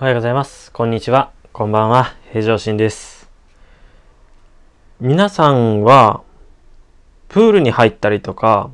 [0.00, 0.72] おはようございます。
[0.72, 1.30] こんにちは。
[1.52, 2.14] こんばんは。
[2.30, 3.28] 平常心です。
[4.98, 6.22] 皆さんは、
[7.28, 8.70] プールに入ったりとか、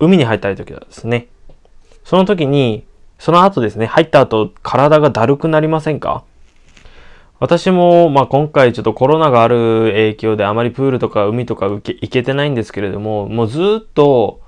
[0.00, 1.28] 海に入ったりときはですね、
[2.02, 2.84] その時に、
[3.20, 6.24] その後ですね、入った後、体がだるくなりませんか？
[7.38, 14.40] 私も、まあ、今回ちょっとコロナがある影響であまりプールとか海とか行け行けてないんですけれども、もうずっと、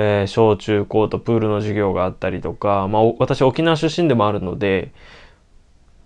[0.00, 4.92] えー小中高とプールの授業があったりとか、まあ、私沖縄出身でもあるので、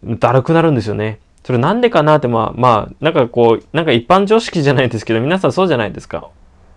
[0.02, 1.20] だるくなるんですよね。
[1.44, 6.30] それなんでかなって、まあ、まあ、なんかこう、なんか一般常識じゃないですけど、皆さんそうじゃないですか。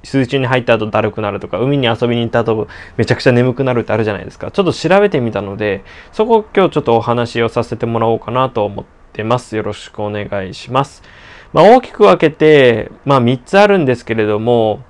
[0.04, 4.52] 水中に入った後だるくなるとか、海に遊びに行った後めちゃくちゃ眠くなるってあるじゃないですか。
[4.52, 9.56] ちょっと調べてみたので、そこを今日ちょっとお話をさせてもらおうかなと思ってます。
[9.56, 11.02] よろしくお願いします。
[11.54, 14.84] まあ、大きく分けて、まあ、3つあるんですけれども、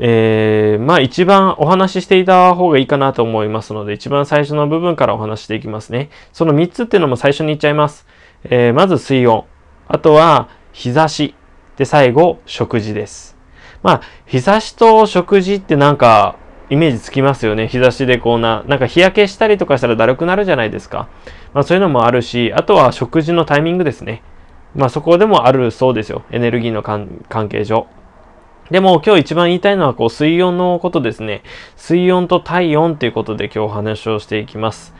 [0.00, 6.10] えー、まあ一番お話ししていた方がいいかなと思いますので、一番最初の部分からお話していきますね。
[6.32, 8.06] その3つっていうのも最初に言っちゃいます。
[8.44, 9.44] えー、まず水温。
[9.88, 11.34] あとは日差し。
[11.76, 13.36] で、最後、食事です。
[13.84, 16.36] まあ、日差しと食事ってなんか、
[16.70, 17.68] イメージつきますよね。
[17.68, 21.08] 日差しでこうな、なんか日焼けしたりとかしたらだるくなるじゃないですか。
[21.54, 24.22] まあそういうのもあるし、あとは食事のタイミングですね。
[24.74, 26.24] まあそこでもあるそうですよ。
[26.30, 27.86] エネルギーの関関係上。
[28.70, 31.42] でも今日一番言いたいのはこう水温のことですね。
[31.76, 34.94] 水温と体温ということで今日お話をしていきます。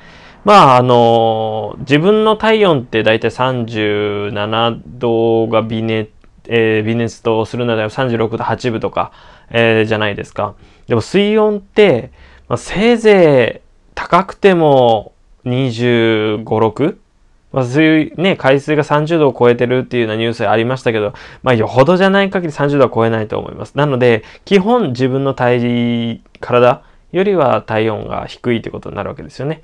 [0.45, 6.11] まああの自分の体温って大体37度が微熱、
[6.47, 9.13] えー微熱とするなら36度8分とか、
[9.51, 10.55] えーじゃないですか。
[10.87, 12.11] でも水温って、
[12.49, 15.13] まあ、せいぜい高くても
[15.45, 16.97] 25、6?
[17.53, 23.75] まあ、水ね、海水が30度を超えてるっていうようなニュースありましたけど、まあ、よほどじゃない限り30度は超えないと思います。
[23.75, 26.83] なので、基本自分の体、体
[27.13, 29.63] よりは体温が低いということになるわけですよね。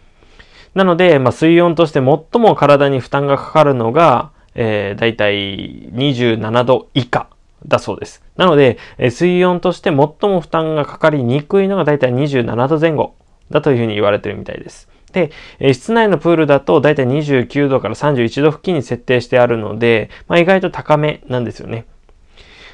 [0.75, 7.29] なので、まあ、水温として最も体に負担がかかるのが、えー、だいたい27度以下
[7.67, 8.23] だそうです。
[8.37, 13.15] なので、えー水温として最も負担がかかりにくいのがだいたい27度前後
[13.51, 14.89] だというふうに言われてるみたいです。
[15.15, 15.31] で、
[15.61, 21.87] え室内のプールだとだいたい29度から31度付近に設定してあるので、まあ、意外と高めなんですよね。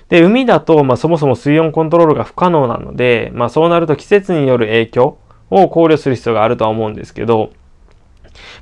[0.09, 5.19] で、海だと、まあ、そもそも水温コントロールが不可能なので、まあ、そうなると季節による影響
[5.51, 7.53] を考慮する必要があるとは思うんですけど、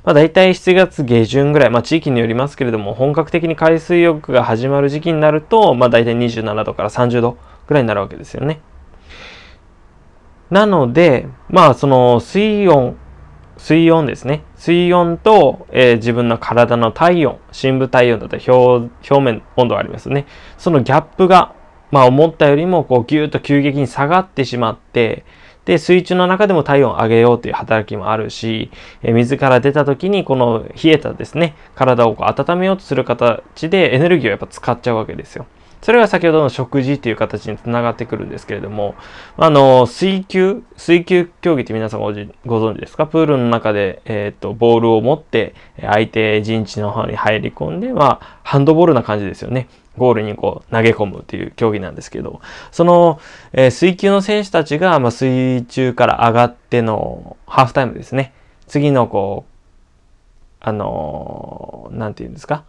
[0.03, 8.61] まあ、大体7月下旬ぐらい、まあ、地域によりますけれども、本格的に海水浴が始まる時期になると、まあ、大体27度から30度ぐらいになるわけですよね。
[10.49, 12.97] なので、まあ、その水温、
[13.59, 14.43] 水温ですね。
[14.55, 20.25] 水温と、えー自分の体の体温、深部体温だったり表表面温度がありますね。
[20.57, 21.53] そのギャップが、
[21.91, 25.25] まあ思ったよりもこうギューッと急激に下がってしまって、
[25.65, 28.71] で、水中の中でも体温を上げようという働きもあるし、
[29.03, 35.45] えー水から出た時にこの冷えたですね、体をこう温めようとする形でエネルギーをやっぱ使っちゃうわけですよ。
[35.81, 38.95] それが先ほどの食事という形につながってくるんですけれども、
[39.37, 43.07] あの、水球、水球競技って皆さんご存知ですか？
[43.07, 49.69] プールの中で、えっ、と、ボールを持って、相手陣地の方に入り込んで、まあ、ハンドボールな感じですよね。
[49.97, 52.41] ゴールにこう投げ込むっていう競技なんですけど、
[52.71, 53.19] その、
[53.53, 58.33] えー水球の選手たちが、まあ、水中から上がってのハーフタイムですね。
[58.67, 59.53] 次のこう、
[60.59, 62.65] あのーなんて言うんですか？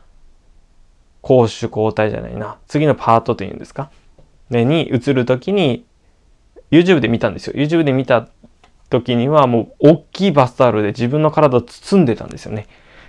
[1.22, 2.58] 攻守交代じゃないな。
[2.66, 3.90] 次のパートというんですか？
[4.48, 5.84] ね、に移るときに、
[6.70, 7.54] YouTube で見たんですよ。
[7.54, 8.28] YouTube で見た
[8.88, 12.66] 時にはもう大きいバスタオルで自分の体を包んでたんですよね。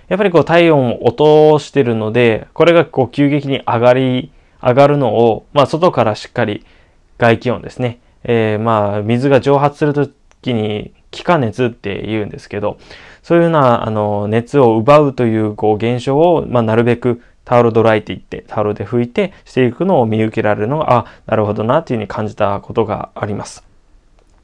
[0.08, 6.64] やっぱりこう体温を落としてるので、これがこう急激に上がり、上がるのを、まあ外からしっかり
[7.18, 8.00] 外気温ですね。
[8.24, 10.08] えーまあ水が蒸発すると
[10.42, 12.78] きに気化熱って言うんですけど、
[13.22, 23.64] そういうようなあの熱を奪うというこう現象を、まあ、なるべくタオルドライって言ってタオルで拭いてしていくのを見受けられるのが、あ、なるほどなっていうふうに感じたことがあります。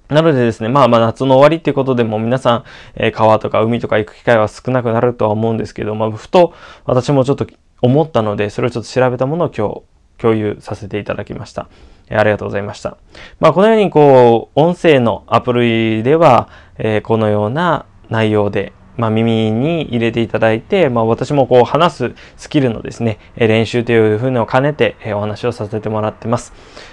[0.09, 2.65] なのでですね、まあまあ夏の終わりっていうことでも皆さん、
[2.95, 6.55] えー川とか海とか行く機会は少なくなるとは思うんですけど、まあふと
[6.87, 7.47] 私もちょっと
[7.83, 9.83] 思ったので、それをちょっと調べたものを今日
[10.17, 11.69] 共有させていただきました。
[12.09, 12.97] えーありがとうございました。
[13.39, 26.53] まあこのようにこう、音声のアプリでは、えーこのような内容で、まあ耳に入れていただいて、まあ私もこう話すスキルのですね、練習というふうのを兼ねて、お話をさせてもらってます。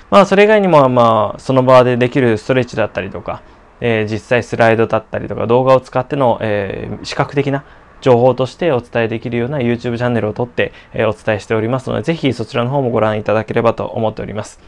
[0.09, 3.41] まあそれ以外にもまあその場でできるストレッチだったりとか、
[3.81, 7.65] えー実際スライドだったりとか動画を使っての、えー視覚的な
[8.05, 14.59] 情報としてお伝えできるような YouTube チャンネルを撮って、えお伝えしておりますので、ぜひそちらの方もご覧いただければと思っております。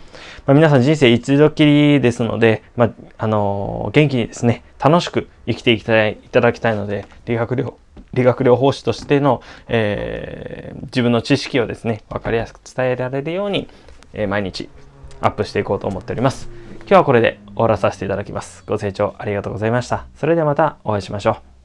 [0.47, 7.75] まあ、皆さん人生一度きりですので、まあ、あのー元気にですね、楽しく生きていきたい、いただきたいので、理学療、
[8.15, 13.67] 理学療法士としての、えー、自分の知識をですね、分かりやすく伝えられるように、
[14.13, 14.67] えー、毎日
[15.21, 16.49] アップしていこうと思っております。
[16.79, 18.63] 今日はこれで終わらさせていただきます。
[18.65, 20.07] ご清聴ありがとうございました。
[20.15, 21.56] それではまたお会いしましょう。